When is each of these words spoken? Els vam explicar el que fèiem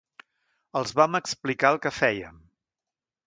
Els 0.79 0.93
vam 0.99 1.17
explicar 1.19 1.71
el 1.75 1.79
que 1.83 1.93
fèiem 1.97 2.41